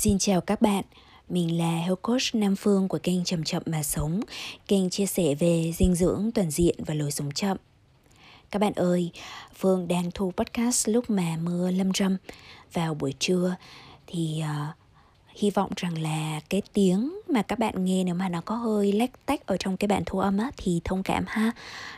Xin 0.00 0.18
chào 0.18 0.40
các 0.40 0.62
bạn, 0.62 0.84
mình 1.28 1.58
là 1.58 1.70
Health 1.70 2.02
Coach 2.02 2.34
Nam 2.34 2.56
Phương 2.56 2.88
của 2.88 2.98
kênh 3.02 3.24
Chậm 3.24 3.44
Chậm 3.44 3.62
Mà 3.66 3.82
Sống, 3.82 4.20
kênh 4.68 4.90
chia 4.90 5.06
sẻ 5.06 5.34
về 5.34 5.72
dinh 5.76 5.94
dưỡng 5.94 6.30
toàn 6.34 6.50
diện 6.50 6.74
và 6.86 6.94
lối 6.94 7.10
sống 7.10 7.30
chậm. 7.30 7.56
Các 8.50 8.58
bạn 8.58 8.72
ơi, 8.72 9.10
Phương 9.54 9.88
đang 9.88 10.10
thu 10.14 10.32
podcast 10.36 10.88
lúc 10.88 11.10
mà 11.10 11.36
mưa 11.42 11.70
lâm 11.70 11.92
râm 11.94 12.16
vào 12.72 12.94
buổi 12.94 13.14
trưa 13.18 13.56
thì 14.06 14.42
uh, 14.42 14.76
hy 15.28 15.50
vọng 15.50 15.70
rằng 15.76 16.02
là 16.02 16.40
cái 16.50 16.62
tiếng 16.72 17.20
mà 17.28 17.42
các 17.42 17.58
bạn 17.58 17.84
nghe 17.84 18.04
nếu 18.04 18.14
mà 18.14 18.28
nó 18.28 18.40
có 18.40 18.54
hơi 18.54 18.92
lách 18.92 19.26
tách 19.26 19.46
ở 19.46 19.56
trong 19.56 19.76
cái 19.76 19.88
bản 19.88 20.02
thu 20.06 20.18
âm 20.18 20.38
á 20.38 20.50
thì 20.56 20.80
thông 20.84 21.02
cảm 21.02 21.24
ha. 21.28 21.50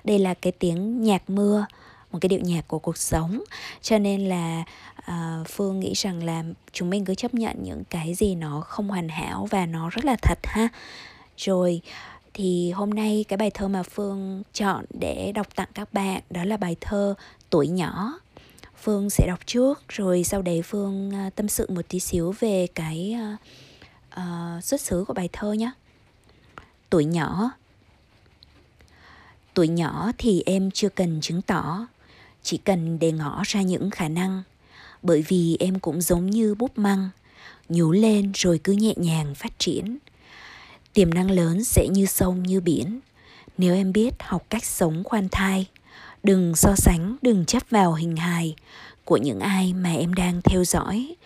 Đây 0.05 0.19
là 0.19 0.35
cái 0.35 0.53
tiếng 0.53 1.03
nhạc 1.03 1.31
mưa 1.31 1.67
một 2.13 2.19
cái 2.21 2.29
điệu 2.29 2.41
nhạc 2.41 2.69
của 2.69 2.79
cuộc 2.79 2.97
sống. 2.97 3.43
Cho 3.83 3.99
nên 3.99 4.29
là 4.29 4.65
uh, 4.99 5.49
phương 5.49 5.81
nghĩ 5.81 5.93
rằng 5.95 6.25
là 6.25 6.45
chúng 6.73 6.91
mình 6.91 7.05
cứ 7.05 7.15
chấp 7.15 7.35
nhận 7.35 7.57
những 7.63 7.85
cái 7.91 8.15
gì 8.15 8.35
nó 8.35 8.61
không 8.61 8.89
hoàn 8.89 9.09
hảo 9.09 9.49
và 9.51 9.67
nó 9.67 9.89
rất 9.89 10.05
là 10.05 10.17
thật 10.23 10.39
ha. 10.43 10.69
Rồi 11.37 11.81
thì 12.35 12.71
hôm 12.71 12.91
nay 12.91 13.25
cái 13.29 13.37
bài 13.37 13.51
thơ 13.51 13.69
mà 13.69 13.83
phương 13.83 14.43
chọn 14.53 14.85
để 15.01 15.33
đọc 15.35 15.57
tặng 15.57 15.69
các 15.75 15.93
bạn 15.93 16.23
đó 16.31 16.45
là 16.45 16.57
bài 16.57 16.77
thơ 16.81 17.15
tuổi 17.51 17.69
nhỏ. 17.69 18.13
Phương 18.83 19.11
sẽ 19.11 19.27
đọc 19.27 19.39
trước 19.47 19.83
rồi 19.89 20.25
sau 20.25 20.43
đấy 20.43 20.63
phương 20.63 21.13
uh, 21.27 21.35
tâm 21.35 21.49
sự 21.49 21.67
một 21.71 21.83
tí 21.89 22.01
xíu 22.01 22.35
về 22.41 22.67
cái 22.75 23.17
uh, 23.35 23.41
uh, 24.21 24.65
xuất 24.65 24.81
xứ 24.81 25.05
của 25.09 25.15
bài 25.15 25.29
thơ 25.33 25.53
nhé 25.53 25.71
tuổi 26.91 27.05
nhỏ. 27.05 27.51
Tuổi 29.55 29.69
nhỏ 29.69 30.11
thì 30.19 30.43
em 30.47 30.71
chưa 30.71 30.89
cần 30.89 31.21
chứng 31.21 31.43
tỏ 31.43 31.87
chỉ 32.43 32.57
cần 32.57 32.99
để 32.99 33.13
ngỏ 33.13 33.43
ra 33.47 33.63
những 33.63 33.91
khả 33.91 34.09
năng. 34.09 34.43
Bởi 35.03 35.25
vì 35.29 35.57
em 35.61 35.79
cũng 35.79 36.01
giống 36.01 36.31
như 36.31 36.55
búp 36.55 36.79
măng, 36.79 37.09
nhú 37.69 37.93
lên 37.93 38.33
rồi 38.35 38.61
cứ 38.65 38.73
nhẹ 38.73 38.95
nhàng 38.97 39.35
phát 39.35 39.59
triển. 39.59 39.99
Tiềm 40.93 41.15
năng 41.15 41.31
lớn 41.31 41.65
sẽ 41.65 41.89
như 41.91 42.07
sông, 42.07 42.43
như 42.43 42.61
biển. 42.61 43.01
Nếu 43.59 43.75
em 43.75 43.93
biết 43.93 44.15
học 44.21 44.47
cách 44.51 44.65
sống 44.65 45.05
khoan 45.05 45.29
thai, 45.33 45.67
đừng 46.23 46.57
so 46.57 46.75
sánh, 46.77 47.17
đừng 47.23 47.45
chấp 47.45 47.63
vào 47.71 47.95
hình 47.95 48.17
hài 48.17 48.55
của 49.05 49.17
những 49.17 49.41
ai 49.41 49.73
mà 49.73 49.93
em 49.93 50.15
đang 50.15 50.43
theo 50.43 50.65
dõi. 50.65 51.17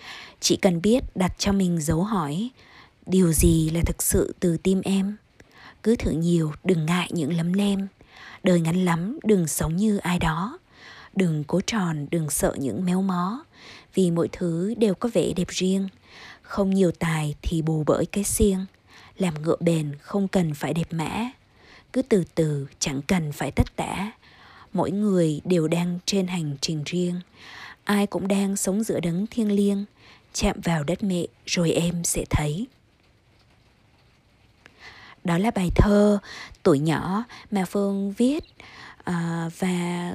Chỉ 0.40 0.56
cần 0.56 0.82
biết 0.82 1.04
đặt 1.14 1.32
cho 1.38 1.52
mình 1.52 1.80
dấu 1.80 2.02
hỏi, 2.02 2.50
điều 3.06 3.32
gì 3.32 3.70
là 3.70 3.80
thực 3.86 4.02
sự 4.02 4.34
từ 4.40 4.56
tim 4.56 4.80
em? 4.84 5.16
Cứ 5.82 5.96
thử 5.96 6.10
nhiều, 6.10 6.52
đừng 6.64 6.86
ngại 6.86 7.08
những 7.12 7.36
lấm 7.36 7.52
lem. 7.52 7.86
Đời 8.42 8.60
ngắn 8.60 8.84
lắm, 8.84 9.18
đừng 9.24 9.46
sống 9.46 9.76
như 9.76 9.96
ai 9.96 10.18
đó 10.18 10.58
đừng 11.16 11.44
cố 11.44 11.60
tròn 11.66 12.06
đừng 12.10 12.30
sợ 12.30 12.54
những 12.58 12.84
méo 12.84 13.02
mó 13.02 13.44
vì 13.94 14.10
mỗi 14.10 14.28
thứ 14.32 14.74
đều 14.78 14.94
có 14.94 15.08
vẻ 15.14 15.32
đẹp 15.36 15.48
riêng. 15.48 15.88
Không 16.42 16.70
nhiều 16.70 16.92
tài 16.92 17.34
thì 17.42 17.62
bù 17.62 17.84
bởi 17.86 18.06
cái 18.06 18.24
xiêng 18.24 18.66
làm 19.18 19.42
ngựa 19.42 19.56
bền 19.60 19.96
không 20.00 20.28
cần 20.28 20.54
phải 20.54 20.74
đẹp 20.74 20.86
mã. 20.90 21.30
Cứ 21.92 22.02
từ 22.02 22.24
từ 22.34 22.66
chẳng 22.78 23.02
cần 23.02 23.32
phải 23.32 23.50
tất 23.50 23.76
tả. 23.76 24.12
Mỗi 24.72 24.90
người 24.90 25.40
đều 25.44 25.68
đang 25.68 25.98
trên 26.06 26.26
hành 26.26 26.56
trình 26.60 26.82
riêng. 26.86 27.20
Ai 27.84 28.06
cũng 28.06 28.28
đang 28.28 28.56
sống 28.56 28.82
giữa 28.82 29.00
đấng 29.00 29.26
thiêng 29.26 29.52
liêng. 29.52 29.84
Chạm 30.32 30.60
vào 30.60 30.84
đất 30.84 31.02
mẹ 31.02 31.26
rồi 31.46 31.72
em 31.72 32.04
sẽ 32.04 32.24
thấy. 32.30 32.66
Đó 35.24 35.38
là 35.38 35.50
bài 35.50 35.70
thơ 35.74 36.18
tuổi 36.62 36.78
nhỏ 36.78 37.24
mà 37.50 37.64
phương 37.64 38.12
viết 38.12 38.44
à, 39.04 39.50
và 39.58 40.14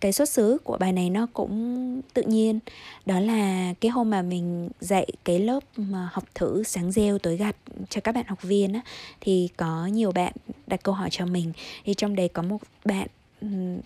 cái 0.00 0.12
xuất 0.12 0.28
xứ 0.28 0.58
của 0.64 0.76
bài 0.80 0.92
này 0.92 1.10
nó 1.10 1.26
cũng 1.32 2.02
tự 2.14 2.22
nhiên. 2.22 2.58
Đó 3.06 3.20
là 3.20 3.74
cái 3.80 3.90
hôm 3.90 4.10
mà 4.10 4.22
mình 4.22 4.68
dạy 4.80 5.06
cái 5.24 5.38
lớp 5.38 5.60
mà 5.76 6.08
học 6.12 6.24
thử 6.34 6.62
sáng 6.62 6.92
gieo 6.92 7.18
tối 7.18 7.36
gặt 7.36 7.56
cho 7.88 8.00
các 8.00 8.14
bạn 8.14 8.24
học 8.28 8.42
viên 8.42 8.72
á, 8.72 8.80
thì 9.20 9.48
có 9.56 9.86
nhiều 9.86 10.12
bạn 10.12 10.32
đặt 10.66 10.82
câu 10.82 10.94
hỏi 10.94 11.08
cho 11.12 11.26
mình. 11.26 11.52
Thì 11.84 11.94
trong 11.94 12.16
đấy 12.16 12.28
có 12.28 12.42
một 12.42 12.58
bạn 12.84 13.06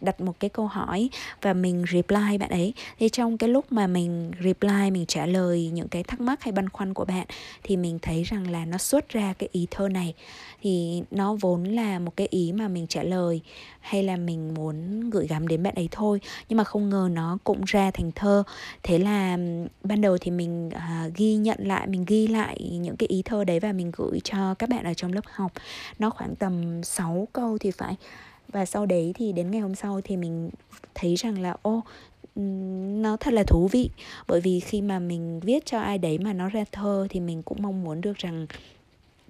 đặt 0.00 0.20
một 0.20 0.41
cái 0.41 0.50
câu 0.50 0.66
hỏi 0.66 1.10
và 1.42 1.53
mình 1.53 1.84
reply 1.92 2.38
bạn 2.38 2.50
ấy. 2.50 2.75
Thì 2.98 3.09
trong 3.09 3.38
cái 3.38 3.48
lúc 3.48 3.72
mà 3.72 3.87
mình 3.87 4.31
reply 4.44 4.91
mình 4.91 5.06
trả 5.06 5.26
lời 5.26 5.70
những 5.72 5.88
cái 5.88 6.03
thắc 6.03 6.20
mắc 6.20 6.42
hay 6.42 6.53
băn 6.53 6.69
khoăn 6.69 6.94
của 6.94 7.04
bạn 7.04 7.26
thì 7.62 7.76
mình 7.76 7.98
thấy 8.03 8.22
rằng 8.22 8.50
là 8.50 8.65
nó 8.65 8.78
xuất 8.78 9.09
ra 9.09 9.34
cái 9.38 9.48
ý 9.53 9.66
thơ 9.70 9.88
này. 9.88 10.15
Thì 10.62 11.03
nó 11.10 11.37
vốn 11.41 11.65
là 11.65 11.98
một 11.98 12.16
cái 12.16 12.26
ý 12.31 12.53
mà 12.53 12.69
mình 12.69 12.87
trả 12.87 13.03
lời 13.03 13.41
hay 13.81 14.03
là 14.03 14.16
mình 14.16 14.54
muốn 14.54 15.10
gửi 15.10 15.26
gắm 15.26 15.48
đến 15.48 15.62
bạn 15.62 15.75
ấy 15.75 15.88
thôi. 15.91 16.21
Nhưng 16.48 16.56
mà 16.56 16.65
không 16.65 16.91
ngờ 16.91 17.09
nó 17.12 17.38
cũng 17.44 17.65
ra 17.66 17.91
thành 17.91 18.10
thơ. 18.15 18.42
Thế 18.82 18.98
là 18.98 19.38
ban 19.82 20.00
đầu 20.00 20.19
thì 20.21 20.31
mình 20.31 20.69
uh, 20.69 21.15
ghi 21.15 21.34
nhận 21.34 21.59
lại 21.60 21.86
mình 21.86 22.04
ghi 22.06 22.26
lại 22.26 22.59
những 22.60 22.97
cái 22.97 23.06
ý 23.06 23.22
thơ 23.22 23.44
đấy 23.44 23.60
và 23.60 23.72
mình 23.72 23.92
gửi 23.97 24.21
cho 24.25 24.54
các 24.54 24.69
bạn 24.69 24.84
ở 24.84 24.94
trong 24.94 25.12
lớp 25.12 25.25
học. 25.31 25.53
Nó 25.98 26.10
khoảng 26.10 26.36
tầm 26.36 26.82
6 26.82 27.28
câu 27.32 27.59
thì 27.59 27.71
phải 27.71 27.97
và 28.54 28.65
sau 28.66 28.87
đấy 28.87 29.12
thì 29.16 29.32
đến 29.32 29.50
ngày 29.50 29.60
hôm 29.60 29.75
sau 29.75 30.00
thì 30.04 30.16
mình 30.16 30.50
thấy 30.94 31.15
rằng 31.15 31.42
là, 31.42 31.56
ô 31.62 31.82
nó 33.03 33.16
thật 33.16 33.34
là 33.34 33.42
thú 33.42 33.69
vị. 33.72 33.91
Bởi 34.28 34.41
vì 34.41 34.60
khi 34.60 34.82
mà 34.82 34.98
mình 34.98 35.41
viết 35.41 35.66
cho 35.66 35.81
ai 35.81 35.98
đấy 35.98 36.19
mà 36.19 36.32
nó 36.32 36.48
ra 36.48 36.65
thơ 36.72 37.06
thì 37.10 37.20
mình 37.20 37.42
cũng 37.42 37.62
mong 37.62 37.84
muốn 37.84 38.00
được 38.00 38.16
rằng 38.16 38.47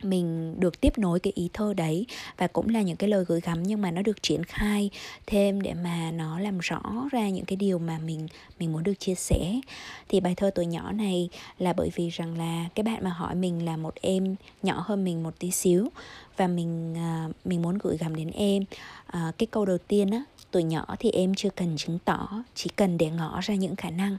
mình 0.05 0.61
được 0.61 0.81
tiếp 0.81 0.99
nối 0.99 1.21
cái 1.21 1.33
ý 1.37 1.49
thơ 1.53 1.75
đấy 1.75 2.07
và 2.37 2.47
cũng 2.47 2.69
là 2.69 2.83
những 2.83 2.97
cái 2.97 3.11
lời 3.11 3.25
gửi 3.29 3.41
gắm 3.41 3.63
nhưng 3.63 3.83
mà 3.83 3.91
nó 3.91 4.03
được 4.03 4.23
triển 4.23 4.45
khai 4.45 4.91
thêm 5.27 5.63
để 5.63 5.75
mà 5.75 6.11
nó 6.11 6.39
làm 6.39 6.59
rõ 6.59 6.81
ra 7.13 7.29
những 7.29 7.45
cái 7.45 7.57
điều 7.57 7.79
mà 7.79 7.99
mình 7.99 8.27
mình 8.59 8.73
muốn 8.73 8.83
được 8.83 8.95
chia 8.99 9.15
sẻ. 9.15 9.61
Thì 10.09 10.21
bài 10.21 10.35
thơ 10.35 10.51
tuổi 10.55 10.67
nhỏ 10.67 10.93
này 10.93 11.29
là 11.59 11.73
bởi 11.73 11.91
vì 11.95 12.11
rằng 12.11 12.39
là 12.39 12.69
cái 12.75 12.85
bạn 12.85 13.05
mà 13.05 13.11
hỏi 13.11 13.35
mình 13.35 13.65
là 13.65 13.77
một 13.77 13.95
em 14.01 14.37
nhỏ 14.63 14.85
hơn 14.87 15.05
mình 15.05 15.23
một 15.23 15.35
tí 15.39 15.51
xíu 15.51 15.89
và 16.37 16.47
mình 16.47 16.95
à, 16.97 17.29
mình 17.45 17.63
muốn 17.63 17.79
gửi 17.83 17.97
gắm 17.97 18.17
đến 18.17 18.31
em. 18.31 18.65
À, 19.07 19.33
cái 19.39 19.47
câu 19.47 19.65
đầu 19.65 19.79
tiên 19.79 20.11
á 20.11 20.25
tuổi 20.51 20.63
nhỏ 20.63 20.87
thì 20.99 21.11
em 21.11 21.35
chưa 21.35 21.51
cần 21.51 21.77
chứng 21.77 21.99
tỏ 22.05 22.29
chỉ 22.55 22.71
cần 22.77 22.99
để 22.99 23.11
ngỏ 23.11 23.41
ra 23.41 23.55
những 23.55 23.77
khả 23.77 23.91
năng 23.91 24.17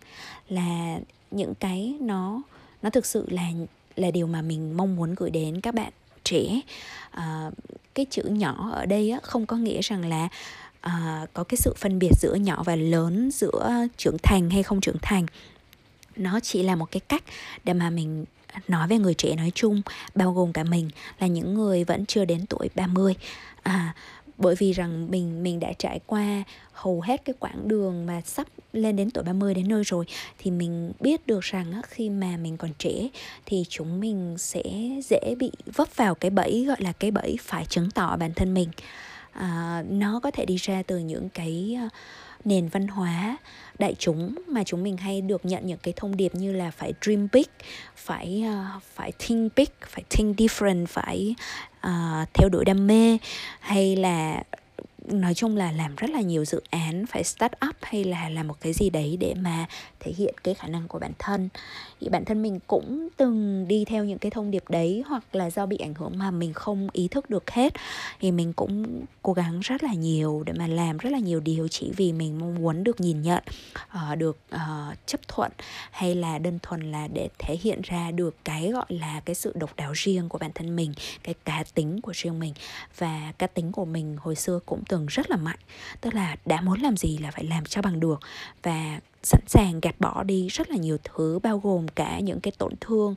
là 0.49 0.99
những 1.31 1.55
cái 1.55 1.95
nó 2.01 2.41
nó 2.81 2.89
thực 2.89 3.05
sự 3.05 3.25
là 3.29 3.51
là 3.95 4.11
điều 4.11 4.27
mà 4.27 4.41
mình 4.41 4.77
mong 4.77 4.95
muốn 4.95 5.15
gửi 5.15 5.29
đến 5.29 5.61
các 5.61 5.75
bạn 5.75 5.91
trẻ. 6.23 6.61
À, 7.11 7.51
cái 7.93 8.05
chữ 8.09 8.23
nhỏ 8.23 8.69
ở 8.73 8.85
đây 8.85 9.09
á, 9.09 9.19
không 9.23 9.45
có 9.45 9.57
nghĩa 9.57 9.81
rằng 9.81 10.09
là 10.09 10.27
à, 10.81 11.25
có 11.33 11.43
cái 11.43 11.57
sự 11.57 11.73
phân 11.77 11.99
biệt 11.99 12.11
giữa 12.21 12.35
nhỏ 12.35 12.63
và 12.63 12.75
lớn 12.75 13.31
giữa 13.31 13.87
trưởng 13.97 14.17
thành 14.23 14.49
hay 14.49 14.63
không 14.63 14.81
trưởng 14.81 14.97
thành. 15.01 15.25
Nó 16.15 16.39
chỉ 16.39 16.63
là 16.63 16.75
một 16.75 16.91
cái 16.91 16.99
cách 16.99 17.23
để 17.63 17.73
mà 17.73 17.89
mình 17.89 18.25
nói 18.67 18.87
về 18.87 18.97
người 18.97 19.13
trẻ 19.13 19.35
nói 19.35 19.51
chung 19.55 19.81
bao 20.15 20.33
gồm 20.33 20.53
cả 20.53 20.63
mình 20.63 20.89
là 21.19 21.27
những 21.27 21.53
người 21.53 21.83
vẫn 21.83 22.05
chưa 22.05 22.25
đến 22.25 22.45
tuổi 22.45 22.69
30 22.75 23.15
à 23.63 23.95
bởi 24.37 24.55
vì 24.55 24.73
rằng 24.73 25.11
mình 25.11 25.43
mình 25.43 25.59
đã 25.59 25.73
trải 25.73 25.99
qua 26.05 26.43
hầu 26.71 27.01
hết 27.01 27.25
cái 27.25 27.35
quãng 27.39 27.67
đường 27.67 28.05
mà 28.05 28.21
sắp 28.21 28.47
lên 28.73 28.95
đến 28.95 29.11
tuổi 29.11 29.23
30 29.23 29.53
đến 29.53 29.67
nơi 29.67 29.83
rồi 29.83 30.05
thì 30.39 30.51
mình 30.51 30.91
biết 30.99 31.27
được 31.27 31.41
rằng 31.41 31.81
khi 31.87 32.09
mà 32.09 32.37
mình 32.37 32.57
còn 32.57 32.71
trẻ 32.77 33.07
thì 33.45 33.65
chúng 33.69 33.99
mình 33.99 34.35
sẽ 34.37 34.63
dễ 35.03 35.35
bị 35.39 35.51
vấp 35.75 35.95
vào 35.95 36.15
cái 36.15 36.31
bẫy 36.31 36.65
gọi 36.67 36.77
là 36.79 36.91
cái 36.91 37.11
bẫy 37.11 37.37
phải 37.41 37.65
chứng 37.65 37.91
tỏ 37.91 38.17
bản 38.17 38.33
thân 38.33 38.53
mình. 38.53 38.69
À, 39.31 39.83
nó 39.89 40.19
có 40.19 40.31
thể 40.31 40.45
đi 40.45 40.55
ra 40.55 40.83
từ 40.87 40.97
những 40.97 41.29
cái 41.29 41.77
à, 41.79 41.89
nền 42.45 42.67
văn 42.67 42.87
hóa 42.87 43.37
đại 43.79 43.95
chúng 43.99 44.35
mà 44.47 44.63
chúng 44.63 44.83
mình 44.83 44.97
hay 44.97 45.21
được 45.21 45.45
nhận 45.45 45.65
những 45.65 45.79
cái 45.83 45.93
thông 45.97 46.17
điệp 46.17 46.35
như 46.35 46.51
là 46.51 46.71
phải 46.71 46.93
dream 47.01 47.27
big 47.33 47.47
phải 47.95 48.43
uh, 48.47 48.83
phải 48.95 49.11
think 49.19 49.55
big 49.55 49.65
phải 49.87 50.03
think 50.09 50.37
different 50.37 50.85
phải 50.85 51.35
uh, 51.87 52.33
theo 52.33 52.49
đuổi 52.49 52.65
đam 52.65 52.87
mê 52.87 53.17
hay 53.59 53.95
là 53.95 54.43
nói 55.07 55.33
chung 55.33 55.57
là 55.57 55.71
làm 55.71 55.95
rất 55.95 56.09
là 56.09 56.21
nhiều 56.21 56.45
dự 56.45 56.61
án, 56.69 57.05
phải 57.05 57.23
start 57.23 57.53
up 57.69 57.75
hay 57.81 58.03
là 58.03 58.29
làm 58.29 58.47
một 58.47 58.55
cái 58.61 58.73
gì 58.73 58.89
đấy 58.89 59.17
để 59.19 59.33
mà 59.33 59.65
thể 59.99 60.11
hiện 60.17 60.35
cái 60.43 60.53
khả 60.53 60.67
năng 60.67 60.87
của 60.87 60.99
bản 60.99 61.11
thân. 61.19 61.49
Thì 62.01 62.09
bản 62.09 62.25
thân 62.25 62.41
mình 62.41 62.59
cũng 62.67 63.07
từng 63.17 63.67
đi 63.67 63.85
theo 63.85 64.05
những 64.05 64.19
cái 64.19 64.31
thông 64.31 64.51
điệp 64.51 64.63
đấy 64.69 65.03
hoặc 65.07 65.35
là 65.35 65.49
do 65.49 65.65
bị 65.65 65.77
ảnh 65.77 65.93
hưởng 65.93 66.17
mà 66.17 66.31
mình 66.31 66.53
không 66.53 66.87
ý 66.93 67.07
thức 67.07 67.29
được 67.29 67.51
hết. 67.51 67.73
Thì 68.19 68.31
mình 68.31 68.53
cũng 68.53 69.01
cố 69.21 69.33
gắng 69.33 69.59
rất 69.59 69.83
là 69.83 69.93
nhiều 69.93 70.43
để 70.45 70.53
mà 70.53 70.67
làm 70.67 70.97
rất 70.97 71.09
là 71.09 71.19
nhiều 71.19 71.39
điều 71.39 71.67
chỉ 71.67 71.91
vì 71.97 72.13
mình 72.13 72.39
mong 72.39 72.55
muốn 72.55 72.83
được 72.83 73.01
nhìn 73.01 73.21
nhận 73.21 73.43
ờ, 73.89 74.15
được 74.15 74.37
ờ, 74.49 74.93
chấp 75.05 75.27
thuận 75.27 75.51
hay 75.91 76.15
là 76.15 76.37
đơn 76.37 76.59
thuần 76.61 76.91
là 76.91 77.07
để 77.07 77.29
thể 77.39 77.57
hiện 77.61 77.81
ra 77.83 78.11
được 78.11 78.35
cái, 78.43 78.71
gọi 78.71 78.85
là, 78.89 79.21
cái 79.25 79.35
sự 79.35 79.51
độc 79.55 79.75
đáo 79.75 79.91
riêng 79.95 80.29
của 80.29 80.37
bản 80.37 80.51
thân 80.55 80.75
mình, 80.75 80.93
cái 81.23 81.35
cá 81.45 81.63
tính 81.73 82.01
của 82.01 82.11
riêng 82.15 82.39
mình. 82.39 82.53
Và 82.97 83.33
cá 83.37 83.47
tính 83.47 83.71
của 83.71 83.85
mình 83.85 84.17
hồi 84.19 84.35
xưa 84.35 84.59
cũng 84.65 84.83
từng 84.89 84.94
rất 85.07 85.29
là 85.29 85.37
mạnh. 85.37 85.59
Tức 86.01 86.13
là 86.13 86.35
đã 86.45 86.61
muốn 86.61 86.79
làm 86.79 86.97
gì 86.97 87.17
là 87.17 87.31
phải 87.31 87.43
làm 87.43 87.65
cho 87.65 87.81
bằng 87.81 87.99
được. 87.99 88.19
Và 88.63 88.99
sẵn 89.23 89.41
sàng 89.47 89.79
gạt 89.79 89.95
bỏ 89.99 90.23
đi 90.23 90.47
rất 90.47 90.69
là 90.69 90.77
nhiều 90.77 90.97
thứ 91.03 91.39
bao 91.43 91.59
gồm 91.59 91.87
cả 91.87 92.19
những 92.19 92.39
cái 92.39 92.51
tổn 92.57 92.73
thương 92.81 93.15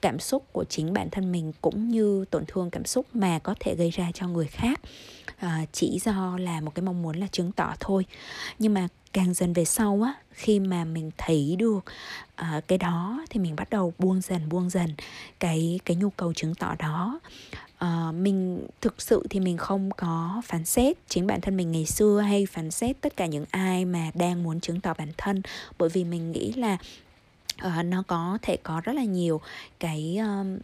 cảm 0.00 0.18
xúc 0.18 0.44
của 0.52 0.64
chính 0.64 0.92
bản 0.92 1.10
thân 1.10 1.32
mình 1.32 1.52
cũng 1.60 1.88
như 1.88 2.24
tổn 2.30 2.44
thương 2.48 2.70
cảm 2.70 2.84
xúc 2.84 3.06
mà 3.14 3.38
có 3.38 3.54
thể 3.60 3.74
gây 3.74 3.90
ra 3.90 4.10
cho 4.14 4.28
người 4.28 4.46
khác. 4.46 4.80
À, 5.36 5.60
chỉ 5.72 5.98
do 6.02 6.38
là 6.38 6.60
một 6.60 6.74
cái 6.74 6.82
mong 6.82 7.02
muốn 7.02 7.16
là 7.16 7.26
chứng 7.32 7.52
tỏ 7.52 7.74
thôi. 7.80 8.04
Nhưng 8.58 8.74
mà 8.74 8.88
càng 9.12 9.34
dần 9.34 9.52
về 9.52 9.64
sau 9.64 10.02
á 10.04 10.14
khi 10.30 10.60
mà 10.60 10.84
mình 10.84 11.10
thấy 11.18 11.56
được 11.58 11.84
uh, 12.42 12.68
cái 12.68 12.78
đó 12.78 13.24
thì 13.30 13.40
mình 13.40 13.56
bắt 13.56 13.70
đầu 13.70 13.92
buông 13.98 14.20
dần 14.20 14.48
buông 14.48 14.70
dần 14.70 14.94
cái 15.40 15.80
cái 15.84 15.96
nhu 15.96 16.10
cầu 16.10 16.32
chứng 16.32 16.54
tỏ 16.54 16.74
đó 16.78 17.20
uh, 17.84 18.14
mình 18.14 18.66
thực 18.80 19.02
sự 19.02 19.26
thì 19.30 19.40
mình 19.40 19.56
không 19.56 19.90
có 19.90 20.42
phán 20.44 20.64
xét 20.64 20.96
chính 21.08 21.26
bản 21.26 21.40
thân 21.40 21.56
mình 21.56 21.72
ngày 21.72 21.86
xưa 21.86 22.20
hay 22.20 22.46
phán 22.46 22.70
xét 22.70 23.00
tất 23.00 23.16
cả 23.16 23.26
những 23.26 23.44
ai 23.50 23.84
mà 23.84 24.10
đang 24.14 24.42
muốn 24.42 24.60
chứng 24.60 24.80
tỏ 24.80 24.94
bản 24.94 25.12
thân. 25.16 25.42
Bởi 25.78 25.88
vì 25.88 26.04
mình 26.04 26.32
nghĩ 26.32 26.52
là 26.52 26.76
uh, 27.66 27.84
nó 27.84 28.02
có 28.06 28.38
thể 28.42 28.56
có 28.56 28.80
rất 28.84 28.92
là 28.92 29.04
nhiều 29.04 29.40
cái 29.80 30.16
um, 30.16 30.58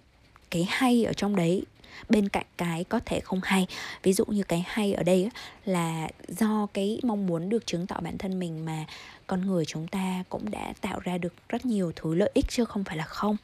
cái 0.51 0.67
hay 0.69 1.05
ở 1.05 1.13
trong 1.13 1.37
đấy. 1.37 1.65
Bên 2.09 2.29
cạnh 2.29 2.47
cái 2.57 2.85
có 2.85 3.01
thể 3.07 3.21
không 3.21 3.41
hay. 3.45 3.67
Ví 4.03 4.13
dụ 4.13 4.25
như 4.25 4.43
cái 4.43 4.65
hay 4.67 4.93
ở 4.93 5.03
đây 5.03 5.31
là 5.65 6.09
do 6.29 6.67
cái 6.75 7.01
mong 7.03 7.27
muốn 7.27 7.49
được 7.49 7.67
chứng 7.67 7.87
tỏ 7.87 8.01
bản 8.01 8.19
thân 8.19 8.39
mình 8.39 8.65
mà 8.65 8.85
con 9.27 9.47
người 9.47 9.65
chúng 9.65 9.87
ta 9.87 10.25
cũng 10.29 10.51
đã 10.51 10.73
tạo 10.81 11.01
ra 11.01 11.19
được 11.19 11.35
rất 11.49 11.67
nhiều 11.67 11.93
thứ 11.97 12.15
lợi 12.15 12.31
ích 12.35 12.45
chứ 12.49 12.65
không 12.65 12.85
phải 12.85 12.97
là 12.97 13.05
không. 13.05 13.37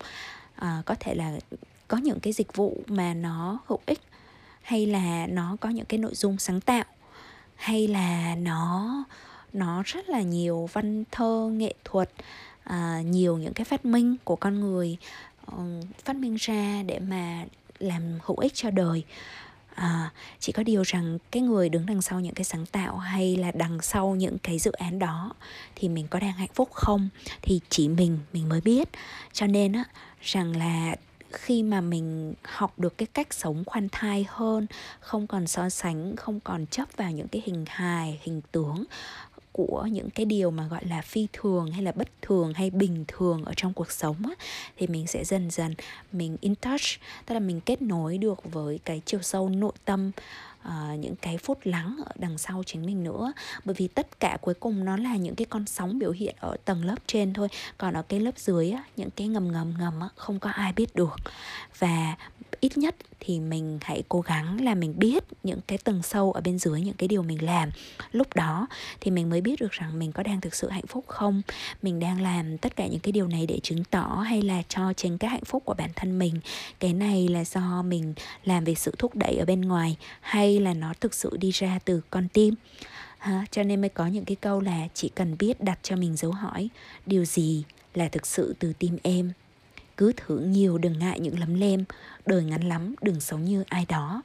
À, 0.54 0.82
có 0.86 0.94
thể 1.00 1.14
là 1.14 1.38
có 1.88 1.96
những 1.96 2.20
cái 2.20 2.32
dịch 2.32 2.56
vụ 2.56 2.82
mà 2.86 3.14
nó 3.14 3.58
hữu 3.66 3.78
ích 3.86 4.00
hay 4.62 4.86
là 4.86 5.26
nó 5.26 5.56
có 5.60 5.68
những 5.68 5.86
cái 5.86 5.98
nội 5.98 6.14
dung 6.14 6.38
sáng 6.38 6.60
tạo 6.60 6.84
hay 7.56 7.88
là 7.88 8.34
nó 8.34 8.94
nó 9.52 9.82
rất 9.86 10.08
là 10.08 10.22
nhiều 10.22 10.68
văn 10.72 11.04
thơ 11.10 11.50
nghệ 11.52 11.74
thuật 11.84 12.10
à, 12.64 13.02
nhiều 13.04 13.36
những 13.36 13.52
cái 13.52 13.64
phát 13.64 13.84
minh 13.84 14.16
của 14.24 14.36
con 14.36 14.60
người 14.60 14.96
um, 15.56 15.80
phát 16.04 16.16
minh 16.16 16.36
ra 16.38 16.82
để 16.86 16.98
mà 16.98 17.44
làm 17.78 18.18
hữu 18.24 18.38
ích 18.38 18.54
cho 18.54 18.70
đời. 18.70 19.04
À, 19.74 20.12
chỉ 20.40 20.52
có 20.52 20.62
điều 20.62 20.82
rằng 20.82 21.18
cái 21.30 21.42
người 21.42 21.68
đứng 21.68 21.86
đằng 21.86 22.02
sau 22.02 22.20
những 22.20 22.34
cái 22.34 22.44
sáng 22.44 22.66
tạo 22.66 22.96
hay 22.96 23.36
là 23.36 23.50
đằng 23.50 23.82
sau 23.82 24.14
những 24.14 24.38
cái 24.38 24.58
dự 24.58 24.72
án 24.72 24.98
đó 24.98 25.32
thì 25.74 25.88
mình 25.88 26.08
có 26.08 26.18
đang 26.18 26.32
hạnh 26.32 26.50
phúc 26.54 26.68
không? 26.72 27.08
Thì 27.42 27.60
chỉ 27.68 27.88
mình 27.88 28.18
mình 28.32 28.48
mới 28.48 28.60
biết. 28.60 28.88
Cho 29.32 29.46
nên 29.46 29.72
á 29.72 29.84
rằng 30.22 30.56
là 30.56 30.96
khi 31.32 31.62
mà 31.62 31.80
mình 31.80 32.34
học 32.42 32.78
được 32.78 32.98
cái 32.98 33.06
cách 33.06 33.34
sống 33.34 33.62
khoan 33.66 33.88
thai 33.92 34.26
hơn 34.28 34.66
không 35.00 35.26
còn 35.26 35.46
so 35.46 35.68
sánh 35.68 36.16
không 36.16 36.40
còn 36.40 36.66
chấp 36.66 36.88
vào 36.96 37.10
những 37.10 37.28
cái 37.28 37.42
hình 37.44 37.64
hài 37.68 38.20
hình 38.22 38.40
tướng 38.52 38.84
của 39.52 39.88
những 39.92 40.10
cái 40.10 40.26
điều 40.26 40.50
mà 40.50 40.66
gọi 40.66 40.84
là 40.84 41.02
phi 41.02 41.28
thường 41.32 41.70
hay 41.72 41.82
là 41.82 41.92
bất 41.92 42.08
thường 42.22 42.52
hay 42.54 42.70
bình 42.70 43.04
thường 43.08 43.44
ở 43.44 43.52
trong 43.56 43.72
cuộc 43.72 43.90
sống 43.90 44.16
á, 44.24 44.46
thì 44.76 44.86
mình 44.86 45.06
sẽ 45.06 45.24
dần 45.24 45.50
dần 45.50 45.74
mình 46.12 46.36
in 46.40 46.54
touch 46.54 46.82
tức 47.26 47.34
là 47.34 47.40
mình 47.40 47.60
kết 47.60 47.82
nối 47.82 48.18
được 48.18 48.52
với 48.52 48.80
cái 48.84 49.02
chiều 49.04 49.22
sâu 49.22 49.48
nội 49.48 49.72
tâm 49.84 50.10
uh, 50.68 50.98
những 50.98 51.16
cái 51.16 51.38
phút 51.38 51.58
lắng 51.64 52.00
ở 52.06 52.12
đằng 52.14 52.38
sau 52.38 52.62
chính 52.66 52.86
mình 52.86 53.04
nữa. 53.04 53.32
Bởi 53.64 53.74
vì 53.74 53.88
tất 53.88 54.20
cả 54.20 54.38
cuối 54.40 54.54
cùng 54.54 54.84
nó 54.84 54.96
là 54.96 55.16
những 55.16 55.34
cái 55.34 55.44
con 55.44 55.66
sóng 55.66 55.98
biểu 55.98 56.12
hiện 56.12 56.36
ở 56.40 56.56
tầng 56.64 56.84
lớp 56.84 56.96
trên 57.06 57.32
thôi. 57.32 57.48
Còn 57.78 57.94
ở 57.94 58.02
cái 58.02 58.20
lớp 58.20 58.38
dưới 58.38 58.70
á, 58.70 58.84
những 58.96 59.10
cái 59.10 59.28
ngầm 59.28 59.52
ngầm 59.52 59.74
ngầm 59.78 60.00
á, 60.00 60.08
không 60.16 60.38
có 60.40 60.50
ai 60.50 60.72
biết 60.72 60.94
được. 60.94 61.16
Và 61.78 62.16
ít 62.60 62.78
nhất 62.78 62.96
thì 63.20 63.40
mình 63.40 63.78
hãy 63.82 64.02
cố 64.08 64.20
gắng 64.20 64.64
là 64.64 64.74
mình 64.74 64.94
biết 64.96 65.24
những 65.42 65.60
cái 65.66 65.78
tầng 65.78 66.02
sâu 66.02 66.32
ở 66.32 66.40
bên 66.40 66.58
dưới 66.58 66.80
những 66.80 66.94
cái 66.94 67.08
điều 67.08 67.22
mình 67.22 67.44
làm. 67.44 67.70
Lúc 68.12 68.34
đó 68.34 68.66
thì 69.00 69.10
mình 69.10 69.30
mới 69.30 69.40
biết 69.40 69.60
được 69.60 69.72
rằng 69.72 69.98
mình 69.98 70.12
có 70.12 70.22
đang 70.22 70.40
thực 70.40 70.54
sự 70.54 70.68
hạnh 70.68 70.86
phúc 70.86 71.04
không 71.08 71.42
mình 71.82 72.00
đang 72.00 72.20
làm 72.20 72.58
tất 72.58 72.76
cả 72.76 72.86
những 72.86 73.00
cái 73.00 73.12
điều 73.12 73.28
này 73.28 73.46
để 73.46 73.60
chứng 73.62 73.84
tỏ 73.84 74.24
hay 74.26 74.42
là 74.42 74.62
cho 74.68 74.92
chính 74.92 75.18
cái 75.18 75.30
hạnh 75.30 75.44
phúc 75.44 75.62
của 75.64 75.74
bản 75.74 75.90
thân 75.96 76.18
mình. 76.18 76.40
Cái 76.80 76.92
này 76.92 77.28
là 77.28 77.44
do 77.44 77.82
mình 77.82 78.14
làm 78.44 78.64
về 78.64 78.74
sự 78.74 78.94
thúc 78.98 79.16
đẩy 79.16 79.36
ở 79.36 79.44
bên 79.44 79.60
ngoài 79.60 79.96
hay 80.20 80.60
là 80.60 80.74
nó 80.74 80.94
thực 81.00 81.14
sự 81.14 81.36
đi 81.36 81.50
ra 81.50 81.78
từ 81.84 82.00
con 82.10 82.28
tim? 82.28 82.54
Ha, 83.18 83.44
cho 83.50 83.62
nên 83.62 83.80
mới 83.80 83.88
có 83.88 84.06
những 84.06 84.24
cái 84.24 84.36
câu 84.36 84.60
là 84.60 84.88
chỉ 84.94 85.08
cần 85.14 85.36
biết 85.38 85.60
đặt 85.60 85.78
cho 85.82 85.96
mình 85.96 86.16
dấu 86.16 86.32
hỏi 86.32 86.68
điều 87.06 87.24
gì 87.24 87.64
là 87.94 88.08
thực 88.08 88.26
sự 88.26 88.54
từ 88.58 88.72
tim 88.78 88.98
em? 89.02 89.32
Cứ 89.98 90.12
thử 90.16 90.38
nhiều 90.38 90.78
đừng 90.78 90.98
ngại 90.98 91.20
những 91.20 91.38
lấm 91.38 91.54
lem 91.54 91.84
đời 92.26 92.44
ngắn 92.44 92.68
lắm 92.68 92.94
đừng 93.00 93.20
sống 93.20 93.44
như 93.44 93.64
ai 93.68 93.86
đó. 93.88 94.22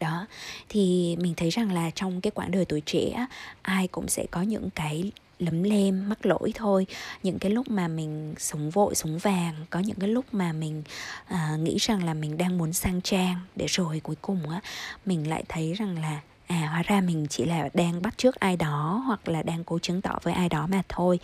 Đó 0.00 0.26
thì 0.68 1.16
mình 1.20 1.34
thấy 1.36 1.50
rằng 1.50 1.72
là 1.72 1.90
trong 1.90 2.20
cái 2.20 2.30
quãng 2.30 2.50
đời 2.50 2.64
tuổi 2.64 2.82
trẻ 2.86 3.26
ai 3.62 3.88
cũng 3.88 4.08
sẽ 4.08 4.26
có 4.30 4.42
những 4.42 4.70
cái 4.70 5.12
lấm 5.38 5.62
lem 5.62 6.08
mắc 6.08 6.26
lỗi 6.26 6.52
thôi. 6.54 6.86
Những 7.22 7.38
cái 7.38 7.50
lúc 7.50 7.70
mà 7.70 7.88
mình 7.88 8.34
sống 8.38 8.70
vội 8.70 8.94
sống 8.94 9.18
vàng 9.18 9.54
có 9.70 9.80
những 9.80 9.96
cái 10.00 10.08
lúc 10.08 10.24
mà 10.32 10.52
mình 10.52 10.82
à, 11.26 11.56
nghĩ 11.60 11.76
rằng 11.80 12.04
là 12.04 12.14
mình 12.14 12.36
đang 12.36 12.58
muốn 12.58 12.72
sang 12.72 13.00
trang 13.00 13.36
để 13.56 13.66
rồi 13.68 14.00
cuối 14.00 14.16
cùng 14.22 14.50
á 14.50 14.60
mình 15.06 15.28
lại 15.28 15.44
thấy 15.48 15.74
rằng 15.74 15.98
là 16.02 16.20
à 16.46 16.68
hóa 16.70 16.82
ra 16.82 17.00
mình 17.00 17.26
chỉ 17.30 17.44
là 17.44 17.68
đang 17.74 18.02
bắt 18.02 18.14
trước 18.18 18.34
ai 18.34 18.56
đó 18.56 19.02
hoặc 19.06 19.28
là 19.28 19.42
đang 19.42 19.64
cố 19.64 19.78
chứng 19.78 20.02
tỏ 20.02 20.18
với 20.22 20.34
ai 20.34 20.48
đó 20.48 20.66
mà 20.66 20.82
thôi 20.88 21.18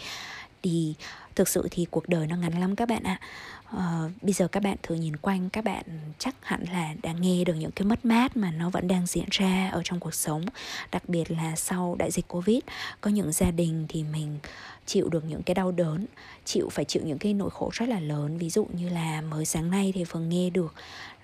thì 0.63 0.95
thực 1.35 1.49
sự 1.49 1.69
thì 1.71 1.87
cuộc 1.91 2.09
đời 2.09 2.27
nó 2.27 2.37
ngắn 2.37 2.61
lắm 2.61 2.77
các 2.77 2.89
bạn 2.89 3.03
ạ. 3.03 3.21
À, 3.79 4.11
bây 4.23 4.33
giờ 4.33 4.49
các 4.49 4.63
bạn 4.63 4.77
thử 4.83 4.95
nhìn 4.95 5.17
quanh 5.17 5.51
các 5.51 5.65
bạn 5.65 5.85
chắc 6.19 6.35
hẳn 6.43 6.65
là 6.73 6.95
đã 7.03 7.13
nghe 7.13 7.45
được 7.45 7.55
những 7.55 7.71
cái 7.71 7.87
mất 7.87 8.05
mát 8.05 8.37
mà 8.37 8.51
nó 8.51 8.71
vẫn 8.71 8.89
đang 8.89 9.07
diễn 9.07 9.25
ra 9.31 9.69
ở 9.73 9.81
trong 9.85 10.01
cuộc 10.01 10.15
sống 10.15 10.45
đặc 10.93 11.03
biệt 11.09 11.31
là 11.31 11.57
sau 11.57 11.97
đại 11.99 12.11
dịch 12.11 12.29
covid. 12.29 12.59
Có 13.01 13.11
những 13.11 13.33
gia 13.33 13.51
đình 13.51 13.87
thì 13.89 14.03
mình 14.03 14.39
chịu 14.87 15.09
được 15.09 15.25
những 15.25 15.43
cái 15.43 15.55
đau 15.55 15.73
đớn 15.73 16.07
chịu 16.45 16.69
phải 16.73 16.85
chịu 16.85 17.03
những 17.07 17.19
cái 17.19 17.35
nỗi 17.35 17.51
khổ 17.51 17.71
rất 17.73 17.89
là 17.89 18.01
lớn. 18.01 18.39
Ví 18.39 18.51
dụ 18.51 18.65
như 18.73 18.89
là 18.89 19.21
mới 19.21 19.45
sáng 19.45 19.71
nay 19.71 19.93
thì 19.95 20.05
vừa 20.05 20.21
nghe 20.21 20.51
được 20.51 20.75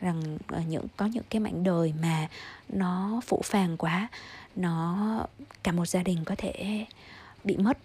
rằng 0.01 0.39
ờ, 0.47 0.61
những 0.69 0.87
có 0.97 1.07
những 1.07 1.25
cái 1.31 1.41
mảnh 1.41 1.65
đời 1.65 1.93
mà 2.03 2.29
nó 2.69 3.21
phụ 3.27 3.41
phàng 3.45 3.77
quá 3.77 4.09
nó 4.57 5.27
cả 5.63 5.73
một 5.73 5.89
gia 5.89 6.03
đình 6.03 6.25
có 6.25 6.35
thể 6.39 6.85
bị 7.45 7.57
mất 7.57 7.79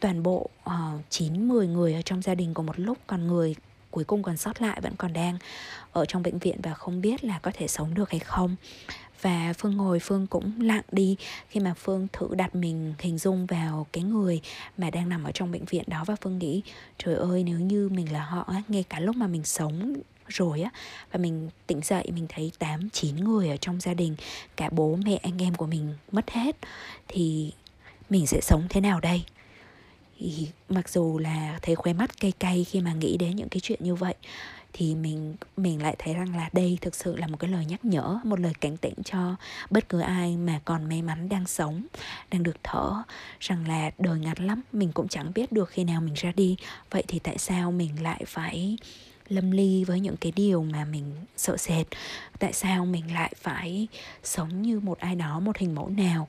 toàn 0.00 0.22
bộ 0.22 0.50
uh, 0.70 0.72
9 1.10 1.48
10 1.48 1.66
người 1.66 1.94
ở 1.94 2.02
trong 2.02 2.22
gia 2.22 2.34
đình 2.34 2.54
cùng 2.54 2.66
một 2.66 2.78
lúc 2.78 2.98
còn 3.06 3.26
người 3.26 3.54
cuối 3.90 4.04
cùng 4.04 4.22
còn 4.22 4.36
sót 4.36 4.62
lại 4.62 4.80
vẫn 4.80 4.92
còn 4.96 5.12
đang 5.12 5.38
ở 5.92 6.04
trong 6.04 6.22
bệnh 6.22 6.38
viện 6.38 6.56
và 6.62 6.74
không 6.74 7.00
biết 7.00 7.24
là 7.24 7.38
có 7.38 7.50
thể 7.54 7.68
sống 7.68 7.94
được 7.94 8.10
hay 8.10 8.18
không. 8.18 8.56
Và 9.22 9.52
phương 9.58 9.76
ngồi 9.76 9.98
phương 10.00 10.26
cũng 10.26 10.60
lặng 10.60 10.84
đi 10.92 11.16
khi 11.48 11.60
mà 11.60 11.74
phương 11.74 12.06
thử 12.12 12.28
đặt 12.34 12.54
mình 12.54 12.94
hình 12.98 13.18
dung 13.18 13.46
vào 13.46 13.86
cái 13.92 14.04
người 14.04 14.40
mà 14.78 14.90
đang 14.90 15.08
nằm 15.08 15.24
ở 15.24 15.30
trong 15.32 15.52
bệnh 15.52 15.64
viện 15.64 15.84
đó 15.86 16.04
và 16.06 16.16
phương 16.20 16.38
nghĩ 16.38 16.62
trời 16.98 17.14
ơi 17.14 17.44
nếu 17.44 17.58
như 17.58 17.88
mình 17.88 18.12
là 18.12 18.24
họ 18.24 18.52
ngay 18.68 18.84
cả 18.88 19.00
lúc 19.00 19.16
mà 19.16 19.26
mình 19.26 19.44
sống 19.44 19.94
rồi 20.28 20.62
á 20.62 20.70
và 21.12 21.18
mình 21.18 21.50
tỉnh 21.66 21.80
dậy 21.82 22.10
mình 22.14 22.26
thấy 22.28 22.52
8 22.58 22.90
9 22.90 23.16
người 23.16 23.48
ở 23.48 23.56
trong 23.56 23.80
gia 23.80 23.94
đình 23.94 24.16
cả 24.56 24.68
bố 24.72 24.98
mẹ 25.04 25.16
anh 25.22 25.42
em 25.42 25.54
của 25.54 25.66
mình 25.66 25.94
mất 26.12 26.30
hết 26.30 26.56
thì 27.08 27.52
mình 28.10 28.26
sẽ 28.26 28.40
sống 28.42 28.66
thế 28.68 28.80
nào 28.80 29.00
đây? 29.00 29.24
Thì 30.24 30.48
mặc 30.68 30.88
dù 30.88 31.18
là 31.18 31.58
thấy 31.62 31.74
khóe 31.74 31.92
mắt 31.92 32.20
cay 32.20 32.32
cay 32.32 32.64
khi 32.64 32.80
mà 32.80 32.92
nghĩ 32.92 33.16
đến 33.16 33.36
những 33.36 33.48
cái 33.48 33.60
chuyện 33.60 33.78
như 33.82 33.94
vậy, 33.94 34.14
thì 34.72 34.94
mình 34.94 35.34
mình 35.56 35.82
lại 35.82 35.96
thấy 35.98 36.14
rằng 36.14 36.36
là 36.36 36.50
đây 36.52 36.78
thực 36.80 36.94
sự 36.94 37.16
là 37.16 37.26
một 37.26 37.36
cái 37.40 37.50
lời 37.50 37.64
nhắc 37.64 37.84
nhở, 37.84 38.18
một 38.24 38.40
lời 38.40 38.52
cảnh 38.60 38.76
tỉnh 38.76 38.94
cho 39.04 39.36
bất 39.70 39.88
cứ 39.88 40.00
ai 40.00 40.36
mà 40.36 40.60
còn 40.64 40.88
may 40.88 41.02
mắn 41.02 41.28
đang 41.28 41.46
sống, 41.46 41.86
đang 42.30 42.42
được 42.42 42.56
thở, 42.62 42.92
rằng 43.40 43.68
là 43.68 43.90
đời 43.98 44.18
ngắn 44.18 44.46
lắm, 44.46 44.62
mình 44.72 44.92
cũng 44.92 45.08
chẳng 45.08 45.32
biết 45.34 45.52
được 45.52 45.68
khi 45.68 45.84
nào 45.84 46.00
mình 46.00 46.14
ra 46.14 46.32
đi. 46.36 46.56
Vậy 46.90 47.04
thì 47.08 47.18
tại 47.18 47.38
sao 47.38 47.72
mình 47.72 48.02
lại 48.02 48.22
phải 48.26 48.78
lâm 49.28 49.50
ly 49.50 49.84
với 49.84 50.00
những 50.00 50.16
cái 50.16 50.32
điều 50.36 50.62
mà 50.62 50.84
mình 50.84 51.12
sợ 51.36 51.56
sệt? 51.56 51.86
Tại 52.38 52.52
sao 52.52 52.86
mình 52.86 53.14
lại 53.14 53.32
phải 53.36 53.88
sống 54.22 54.62
như 54.62 54.80
một 54.80 54.98
ai 54.98 55.14
đó, 55.16 55.40
một 55.40 55.58
hình 55.58 55.74
mẫu 55.74 55.88
nào? 55.88 56.28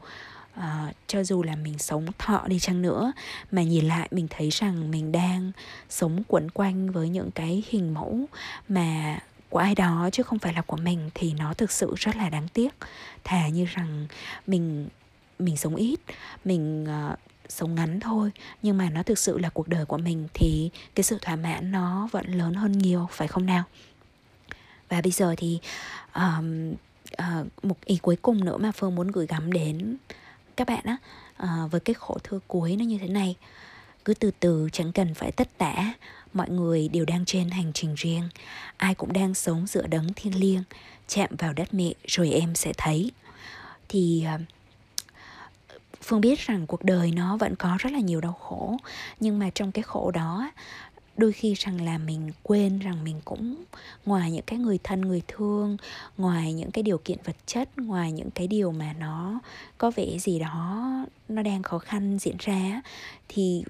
Uh, 0.59 0.95
cho 1.07 1.23
dù 1.23 1.43
là 1.43 1.55
mình 1.55 1.77
sống 1.79 2.05
thọ 2.17 2.43
đi 2.47 2.59
chăng 2.59 2.81
nữa 2.81 3.11
mà 3.51 3.63
nhìn 3.63 3.85
lại 3.85 4.07
mình 4.11 4.27
thấy 4.29 4.49
rằng 4.49 4.91
mình 4.91 5.11
đang 5.11 5.51
sống 5.89 6.23
quẩn 6.27 6.51
quanh 6.51 6.91
với 6.91 7.09
những 7.09 7.31
cái 7.31 7.63
hình 7.69 7.93
mẫu 7.93 8.25
mà 8.69 9.19
của 9.49 9.59
ai 9.59 9.75
đó 9.75 10.09
chứ 10.11 10.23
không 10.23 10.39
phải 10.39 10.53
là 10.53 10.61
của 10.61 10.77
mình 10.77 11.09
thì 11.13 11.33
nó 11.33 11.53
thực 11.53 11.71
sự 11.71 11.93
rất 11.97 12.15
là 12.15 12.29
đáng 12.29 12.47
tiếc. 12.53 12.69
Thà 13.23 13.47
như 13.47 13.65
rằng 13.65 14.07
mình 14.47 14.87
mình 15.39 15.57
sống 15.57 15.75
ít 15.75 15.99
mình 16.45 16.83
uh, 16.83 17.19
sống 17.49 17.75
ngắn 17.75 17.99
thôi 17.99 18.31
nhưng 18.61 18.77
mà 18.77 18.89
nó 18.89 19.03
thực 19.03 19.19
sự 19.19 19.37
là 19.37 19.49
cuộc 19.49 19.67
đời 19.67 19.85
của 19.85 19.97
mình 19.97 20.27
thì 20.33 20.69
cái 20.95 21.03
sự 21.03 21.17
thỏa 21.21 21.35
mãn 21.35 21.71
nó 21.71 22.09
vẫn 22.11 22.31
lớn 22.31 22.53
hơn 22.53 22.71
nhiều 22.71 23.07
phải 23.11 23.27
không 23.27 23.45
nào? 23.45 23.63
Và 24.89 25.01
bây 25.01 25.11
giờ 25.11 25.35
thì 25.37 25.59
um, 26.15 26.73
uh, 27.21 27.63
một 27.63 27.85
ý 27.85 27.97
cuối 28.01 28.15
cùng 28.15 28.45
nữa 28.45 28.57
mà 28.57 28.71
phương 28.71 28.95
muốn 28.95 29.11
gửi 29.11 29.27
gắm 29.27 29.53
đến 29.53 29.97
các 30.57 30.67
bạn 30.67 30.83
á 30.83 30.97
à, 31.37 31.65
với 31.71 31.79
cái 31.81 31.93
khổ 31.93 32.17
thơ 32.23 32.39
cuối 32.47 32.75
nó 32.75 32.85
như 32.85 32.97
thế 32.97 33.07
này. 33.07 33.35
Cứ 34.05 34.13
từ 34.13 34.31
từ 34.39 34.69
chẳng 34.73 34.91
cần 34.91 35.13
phải 35.13 35.31
tất 35.31 35.57
tả. 35.57 35.93
Mọi 36.33 36.49
người 36.49 36.87
đều 36.87 37.05
đang 37.05 37.25
trên 37.25 37.49
hành 37.49 37.73
trình 37.73 37.95
riêng. 37.95 38.29
Ai 38.77 38.95
cũng 38.95 39.13
đang 39.13 39.33
sống 39.33 39.67
giữa 39.67 39.87
đấng 39.87 40.13
thiêng 40.13 40.39
liêng 40.39 40.63
chạm 41.07 41.29
vào 41.39 41.53
đất 41.53 41.73
mẹ 41.73 41.93
rồi 42.07 42.31
em 42.31 42.55
sẽ 42.55 42.73
thấy. 42.77 43.11
Thì 43.89 44.25
ờ, 44.27 44.39
phương 46.01 46.21
biết 46.21 46.39
rằng 46.39 46.67
cuộc 46.67 46.83
đời 46.83 47.11
nó 47.11 47.37
vẫn 47.37 47.55
có 47.55 47.75
rất 47.79 47.93
là 47.93 47.99
nhiều 47.99 48.21
đau 48.21 48.33
khổ 48.33 48.77
nhưng 49.19 49.39
mà 49.39 49.49
trong 49.49 49.71
cái 49.71 49.83
khổ 49.83 50.11
đó 50.11 50.51
đôi 51.17 51.31
khi 51.31 51.53
rằng 51.53 51.85
là 51.85 51.97
mình 51.97 52.31
quên 52.43 52.79
rằng 52.79 53.03
mình 53.03 53.21
cũng 53.25 53.63
ngoài 54.05 54.31
những 54.31 54.45
cái 54.47 54.59
người 54.59 54.79
thân 54.83 55.01
người 55.01 55.21
thương 55.27 55.77
ngoài 56.17 56.53
những 56.53 56.71
cái 56.71 56.83
điều 56.83 56.97
kiện 56.97 57.17
vật 57.23 57.35
chất 57.45 57.77
ngoài 57.77 58.11
những 58.11 58.31
cái 58.31 58.47
điều 58.47 58.71
mà 58.71 58.93
nó 58.99 59.39
có 59.77 59.91
vẻ 59.91 60.17
gì 60.19 60.39
đó 60.39 60.91
nó 61.29 61.41
đang 61.41 61.63
khó 61.63 61.79
khăn 61.79 62.17
diễn 62.19 62.35
ra 62.39 62.81
thì 63.29 63.63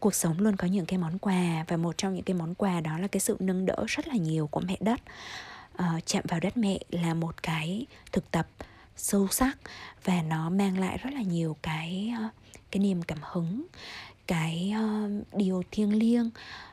cuộc 0.00 0.14
sống 0.14 0.38
luôn 0.38 0.56
có 0.56 0.66
những 0.66 0.86
cái 0.86 0.98
món 0.98 1.18
quà 1.18 1.64
và 1.68 1.76
một 1.76 1.98
trong 1.98 2.14
những 2.14 2.24
cái 2.24 2.34
món 2.34 2.54
quà 2.54 2.80
đó 2.80 2.98
là 2.98 3.08
cái 3.08 3.20
sự 3.20 3.36
nâng 3.40 3.66
đỡ 3.66 3.84
rất 3.86 4.08
là 4.08 4.14
nhiều 4.14 4.46
của 4.46 4.60
mẹ 4.60 4.76
đất. 4.80 5.00
À, 5.76 6.00
chạm 6.06 6.24
vào 6.28 6.40
đất 6.40 6.56
mẹ 6.56 6.78
là 6.90 7.14
một 7.14 7.42
cái 7.42 7.86
thực 8.12 8.30
tập 8.30 8.46
sâu 8.96 9.28
sắc 9.30 9.58
và 10.04 10.22
nó 10.22 10.50
mang 10.50 10.78
lại 10.78 10.98
rất 10.98 11.10
là 11.14 11.22
nhiều 11.22 11.56
cái 11.62 12.12
ờ, 12.18 12.28
cái 12.70 12.80
niềm 12.80 13.02
cảm 13.02 13.18
hứng 13.22 13.66
cái 14.26 14.74
uh, 14.78 15.36
điều 15.36 15.62
thiêng 15.70 15.98
liêng 15.98 16.30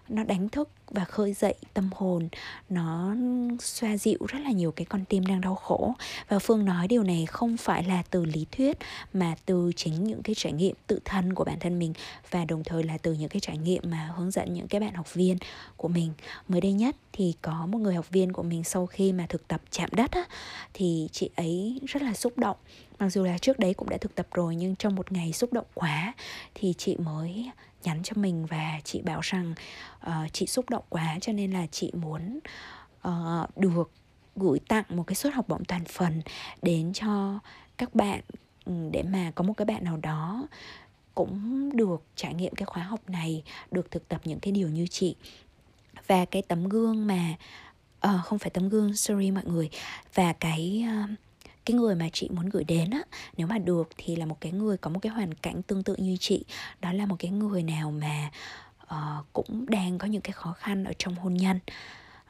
nó 0.10 0.24
đánh 0.24 0.50
thức 0.50 0.70
và 0.92 1.06
khơi 1.06 1.34
dậy 1.34 1.56
tâm 1.74 1.90
hồn. 1.96 2.30
Nó 2.70 3.16
xoa 3.60 3.98
dịu 3.98 4.20
rất 4.28 4.40
là 4.40 4.52
nhiều 4.52 4.72
cái 4.72 4.86
con 4.86 5.06
tim 5.06 5.26
đang 5.26 5.42
đau 5.42 5.56
khổ. 5.56 5.94
Và 6.28 6.40
phương 6.40 6.66
nói 6.66 6.88
điều 6.88 7.04
này 7.04 7.26
không 7.26 7.58
phải 7.58 7.84
là 7.84 8.04
từ 8.10 8.26
lý 8.26 8.46
thuyết 8.52 8.78
mà 9.14 9.36
từ 9.46 9.72
chính 9.76 10.04
những 10.04 10.24
cái 10.24 10.36
trải 10.36 10.54
nghiệm 10.54 10.76
tự 10.88 11.00
thân 11.06 11.34
của 11.34 11.44
bản 11.44 11.60
thân 11.60 11.80
mình 11.80 11.94
và 12.32 12.46
đồng 12.46 12.64
thời 12.64 12.84
là 12.84 12.98
từ 12.98 13.14
những 13.14 13.30
cái 13.30 13.40
trải 13.40 13.58
nghiệm 13.58 13.84
mà 13.86 14.12
hướng 14.16 14.32
dẫn 14.32 14.54
những 14.54 14.68
cái 14.68 14.82
bạn 14.82 14.94
học 14.94 15.14
viên 15.14 15.38
của 15.78 15.88
mình. 15.88 16.14
Mới 16.48 16.62
đây 16.62 16.74
nhất 16.74 16.96
thì 17.14 17.34
có 17.42 17.66
một 17.66 17.78
người 17.78 17.96
học 17.96 18.10
viên 18.10 18.34
của 18.34 18.44
mình 18.44 18.64
sau 18.64 18.86
khi 18.86 19.14
mà 19.14 19.26
thực 19.30 19.48
tập 19.48 19.62
chạm 19.72 19.90
đất 19.92 20.12
á, 20.12 20.24
thì 20.74 21.10
chị 21.12 21.30
ấy 21.36 21.82
rất 21.88 22.02
là 22.02 22.14
xúc 22.14 22.38
động 22.38 22.58
mặc 23.00 23.10
dù 23.10 23.24
là 23.24 23.38
trước 23.38 23.60
đấy 23.60 23.74
cũng 23.74 23.90
đã 23.90 23.98
thực 23.98 24.16
tập 24.16 24.28
rồi 24.34 24.56
nhưng 24.56 24.76
trong 24.76 24.96
một 24.96 25.12
ngày 25.12 25.34
xúc 25.34 25.54
động 25.54 25.66
quá 25.74 26.14
thì 26.56 26.74
chị 26.78 26.98
mới 26.98 27.52
nhắn 27.84 28.04
cho 28.04 28.14
mình 28.16 28.46
và 28.46 28.80
chị 28.84 29.02
bảo 29.02 29.20
rằng 29.22 29.54
uh, 30.08 30.34
chị 30.34 30.48
xúc 30.48 30.70
động 30.70 30.84
quá 30.90 31.18
cho 31.22 31.34
nên 31.34 31.52
là 31.52 31.68
chị 31.72 31.92
muốn 31.94 32.40
uh, 33.08 33.58
được 33.58 33.92
gửi 34.36 34.60
tặng 34.68 34.84
một 34.90 35.04
cái 35.08 35.16
suất 35.16 35.34
học 35.34 35.48
bổng 35.48 35.66
toàn 35.66 35.86
phần 35.86 36.22
đến 36.62 36.94
cho 36.94 37.40
các 37.78 37.96
bạn 37.96 38.22
ừ, 38.66 38.74
để 38.92 39.04
mà 39.04 39.32
có 39.36 39.44
một 39.44 39.54
cái 39.58 39.66
bạn 39.66 39.84
nào 39.84 39.98
đó 39.98 40.48
cũng 41.16 41.70
được 41.78 42.04
trải 42.16 42.34
nghiệm 42.34 42.56
cái 42.56 42.66
khóa 42.66 42.84
học 42.84 43.10
này 43.10 43.44
được 43.72 43.92
thực 43.92 44.08
tập 44.08 44.22
những 44.24 44.40
cái 44.40 44.52
điều 44.52 44.70
như 44.70 44.88
chị. 44.88 45.16
Và 46.08 46.26
cái 46.26 46.42
tấm 46.42 46.70
gương 46.70 47.08
mà 47.08 47.36
uh, 48.08 48.26
không 48.26 48.40
phải 48.40 48.50
tấm 48.50 48.70
gương 48.70 48.96
sorry 48.96 49.32
mọi 49.32 49.44
người 49.46 49.70
và 50.14 50.34
cái 50.34 50.86
uh, 51.04 51.10
cái 51.66 51.76
người 51.76 51.96
mà 51.96 52.10
chị 52.14 52.30
muốn 52.32 52.50
gửi 52.50 52.64
đến 52.64 52.90
á 52.90 53.02
nếu 53.38 53.48
mà 53.48 53.58
được 53.58 53.90
thì 53.98 54.16
là 54.16 54.26
một 54.26 54.38
cái 54.42 54.52
người 54.52 54.78
có 54.78 54.90
một 54.90 55.00
cái 55.00 55.12
hoàn 55.12 55.34
cảnh 55.34 55.62
tương 55.64 55.84
tự 55.84 55.96
như 55.96 56.18
chị. 56.20 56.46
Đó 56.82 56.92
là 56.92 57.06
một 57.06 57.16
cái 57.20 57.32
người 57.32 57.64
nào 57.64 57.92
mà 57.92 58.32
uh, 58.84 59.26
cũng 59.34 59.66
đang 59.70 59.98
có 59.98 60.08
những 60.08 60.22
cái 60.22 60.32
khó 60.32 60.54
khăn 60.54 60.84
ở 60.84 60.92
trong 60.98 61.16
hôn 61.16 61.34
nhân. 61.34 61.60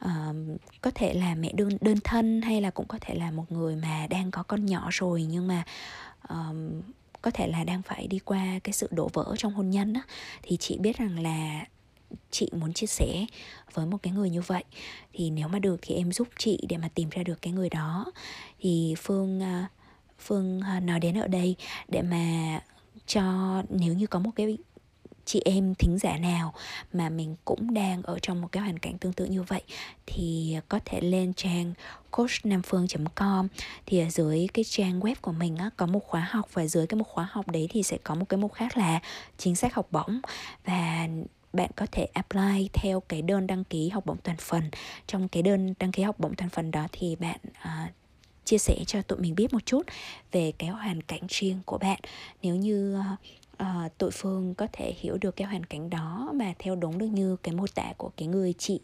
Uh, 0.04 0.60
có 0.80 0.90
thể 0.94 1.14
là 1.14 1.34
mẹ 1.34 1.52
đơn 1.52 1.68
đơn 1.80 1.98
thân 2.04 2.42
hay 2.42 2.60
là 2.60 2.70
cũng 2.70 2.86
có 2.88 2.98
thể 3.00 3.14
là 3.14 3.30
một 3.30 3.52
người 3.52 3.76
mà 3.76 4.06
đang 4.10 4.30
có 4.30 4.42
con 4.42 4.66
nhỏ 4.66 4.88
rồi 4.90 5.22
nhưng 5.22 5.48
mà 5.48 5.64
uh, 6.32 6.56
có 7.22 7.30
thể 7.30 7.46
là 7.48 7.64
đang 7.64 7.82
phải 7.82 8.06
đi 8.06 8.18
qua 8.18 8.44
cái 8.64 8.72
sự 8.72 8.88
đổ 8.90 9.10
vỡ 9.12 9.34
trong 9.38 9.54
hôn 9.54 9.70
nhân 9.70 9.92
á. 9.92 10.02
Thì 10.42 10.56
chị 10.56 10.78
biết 10.78 10.98
rằng 10.98 11.18
là 11.18 11.64
chị 12.30 12.48
muốn 12.52 12.72
chia 12.72 12.86
sẻ 12.86 13.26
với 13.74 13.86
một 13.86 13.98
cái 14.02 14.12
người 14.12 14.30
như 14.30 14.40
vậy. 14.40 14.64
Thì 15.12 15.30
nếu 15.30 15.48
mà 15.48 15.58
được 15.58 15.76
thì 15.82 15.94
em 15.94 16.12
giúp 16.12 16.28
chị 16.38 16.58
để 16.68 16.76
mà 16.76 16.88
tìm 16.94 17.08
ra 17.10 17.22
được 17.22 17.42
cái 17.42 17.52
người 17.52 17.68
đó. 17.68 18.12
Thì 18.60 18.94
phương 18.98 19.42
à, 19.42 19.68
phương 20.18 20.60
à, 20.60 20.80
nói 20.80 21.00
đến 21.00 21.18
ở 21.18 21.28
đây 21.28 21.56
để 21.88 22.02
mà 22.02 22.60
cho 23.06 23.22
nếu 23.68 23.94
như 23.94 24.06
có 24.06 24.18
một 24.18 24.30
cái 24.36 24.56
chị 25.26 25.42
em 25.44 25.74
thính 25.74 25.98
giả 25.98 26.18
nào 26.18 26.54
mà 26.92 27.08
mình 27.08 27.36
cũng 27.44 27.74
đang 27.74 28.02
ở 28.02 28.18
trong 28.22 28.40
một 28.40 28.48
cái 28.52 28.62
hoàn 28.62 28.78
cảnh 28.78 28.98
tương 28.98 29.12
tự 29.12 29.24
như 29.24 29.42
vậy 29.42 29.62
thì 30.06 30.56
có 30.68 30.80
thể 30.84 31.00
lên 31.00 31.34
trang 31.34 31.74
coachnamphương.com 32.10 33.48
thì 33.86 34.00
ở 34.00 34.10
dưới 34.10 34.48
cái 34.54 34.64
trang 34.64 35.00
web 35.00 35.14
của 35.20 35.32
mình 35.32 35.56
á, 35.56 35.70
có 35.76 35.86
một 35.86 36.00
khóa 36.06 36.28
học 36.30 36.48
và 36.52 36.66
dưới 36.66 36.86
cái 36.86 36.98
một 36.98 37.08
khóa 37.08 37.28
học 37.30 37.50
đấy 37.50 37.68
thì 37.70 37.82
sẽ 37.82 37.98
có 38.04 38.14
một 38.14 38.24
cái 38.28 38.38
mục 38.38 38.52
khác 38.52 38.76
là 38.76 39.00
chính 39.38 39.56
sách 39.56 39.74
học 39.74 39.88
bổng. 39.90 40.20
Và 40.64 41.08
bạn 41.56 41.70
có 41.76 41.86
thể 41.92 42.04
apply 42.04 42.68
theo 42.72 43.00
cái 43.00 43.22
đơn 43.22 43.46
đăng 43.46 43.64
ký 43.64 43.88
học 43.88 44.06
bổng 44.06 44.18
toàn 44.22 44.36
phần. 44.36 44.70
Trong 45.06 45.28
cái 45.28 45.42
đơn 45.42 45.74
đăng 45.78 45.92
ký 45.92 46.02
học 46.02 46.18
bổng 46.18 46.34
toàn 46.34 46.50
phần 46.50 46.70
đó 46.70 46.86
thì 46.92 47.16
bạn 47.16 47.38
uh, 47.44 47.90
chia 48.44 48.58
sẻ 48.58 48.76
cho 48.86 49.02
tụi 49.02 49.18
mình 49.18 49.34
biết 49.34 49.52
một 49.52 49.66
chút 49.66 49.86
về 50.32 50.52
cái 50.58 50.70
hoàn 50.70 51.02
cảnh 51.02 51.22
riêng 51.28 51.60
của 51.64 51.78
bạn. 51.78 52.00
Nếu 52.42 52.56
như 52.56 53.00
uh, 53.62 53.98
tụi 53.98 54.10
phương 54.10 54.54
có 54.54 54.66
thể 54.72 54.94
hiểu 55.00 55.18
được 55.20 55.36
cái 55.36 55.48
hoàn 55.48 55.64
cảnh 55.64 55.90
đó 55.90 56.30
mà 56.34 56.54
theo 56.58 56.76
đúng 56.76 56.98
được 56.98 57.06
như 57.06 57.36
cái 57.36 57.54
mô 57.54 57.66
tả 57.74 57.92
của 57.96 58.10
cái 58.16 58.28
người 58.28 58.52
chị 58.52 58.80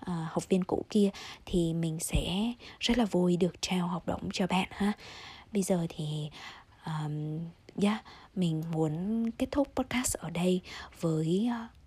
à, 0.00 0.28
học 0.30 0.48
viên 0.48 0.64
cũ 0.64 0.84
kia 0.90 1.10
thì 1.46 1.74
mình 1.74 1.98
sẽ 2.00 2.52
rất 2.80 2.98
là 2.98 3.04
vui 3.04 3.36
được 3.36 3.62
trao 3.62 3.86
học 3.86 4.02
bổng 4.06 4.28
cho 4.32 4.46
bạn 4.46 4.68
ha. 4.70 4.92
Bây 5.52 5.62
giờ 5.62 5.86
thì 5.88 6.30
um, 6.86 7.38
yeah, 7.82 8.04
mình 8.34 8.62
muốn 8.72 9.24
kết 9.30 9.46
thúc 9.50 9.68
podcast 9.74 10.14
ở 10.14 10.30
đây 10.30 10.60
với 11.00 11.48
uh, 11.50 11.77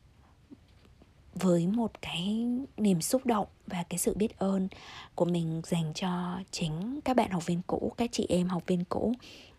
với 1.34 1.68
một 1.68 1.92
cái 2.02 2.48
niềm 2.78 3.02
xúc 3.02 3.26
động 3.26 3.48
và 3.68 3.84
cái 3.90 3.98
sự 3.98 4.14
biết 4.16 4.40
ơn 4.40 4.68
của 5.16 5.26
mình 5.26 5.62
dành 5.66 5.92
cho 5.96 6.40
chính 6.52 7.00
các 7.06 7.16
bạn 7.16 7.32
học 7.32 7.46
viên 7.46 7.62
cũ 7.68 7.94
các 7.98 8.10
chị 8.12 8.26
em 8.30 8.48
học 8.48 8.64
viên 8.68 8.84
cũ 8.84 9.14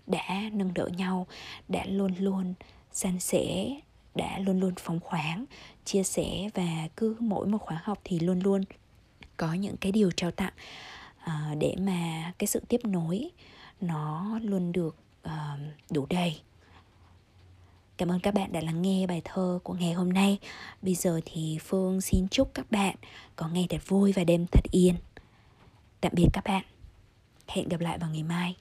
đã 0.07 0.43
nâng 0.53 0.75
đỡ 0.75 0.87
nhau 0.97 1.27
đã 1.69 1.85
luôn 1.87 2.15
luôn 2.19 2.55
san 2.93 3.21
sẻ 3.21 3.77
đã 4.15 4.39
luôn 4.39 4.61
luôn 4.61 4.75
phóng 4.81 5.01
khoáng 5.01 5.45
chia 5.85 6.03
sẻ 6.03 6.49
và 6.55 6.89
cứ 6.97 7.17
mỗi 7.19 7.47
một 7.47 7.59
khóa 7.59 7.81
học 7.85 7.99
thì 8.05 8.19
luôn 8.19 8.41
luôn 8.41 8.65
có 9.37 9.55
những 9.55 9.77
cái 9.77 9.93
điều 9.93 10.11
trao 10.11 10.31
tặng 10.31 10.53
uh, 11.25 11.59
để 11.59 11.75
mà 11.79 12.33
cái 12.39 12.47
sự 12.47 12.61
tiếp 12.69 12.81
nối 12.85 13.31
nó 13.81 14.39
luôn 14.43 14.73
được 14.73 14.97
uh, 15.27 15.33
đủ 15.91 16.07
đầy. 16.11 16.41
Cảm 17.97 18.09
ơn 18.09 18.21
các 18.21 18.35
bạn 18.35 18.53
đã 18.53 18.61
lắng 18.61 18.83
nghe 18.83 19.07
bài 19.07 19.23
thơ 19.25 19.59
của 19.63 19.75
ngày 19.75 19.93
hôm 19.93 20.13
nay. 20.13 20.39
Bây 20.83 20.95
giờ 20.95 21.21
thì 21.25 21.59
Phương 21.63 22.01
xin 22.01 22.29
chúc 22.29 22.51
các 22.55 22.71
bạn 22.71 22.97
có 23.37 23.49
ngày 23.49 23.67
thật 23.69 23.81
vui 23.87 24.13
và 24.13 24.25
đêm 24.25 24.47
thật 24.47 24.65
yên. 24.71 24.95
Tạm 26.01 26.13
biệt 26.15 26.29
các 26.33 26.45
bạn. 26.45 26.65
Hẹn 27.49 27.69
gặp 27.69 27.81
lại 27.81 27.99
vào 27.99 28.11
ngày 28.11 28.23
mai. 28.23 28.57